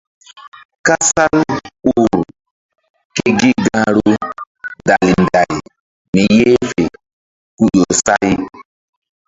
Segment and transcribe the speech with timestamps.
[0.85, 1.37] Kasal
[1.91, 2.19] u ur
[3.15, 4.11] ke gi gahru
[4.87, 5.53] dali nday
[6.11, 6.83] mi yeh fe
[7.57, 8.29] ku ƴo say.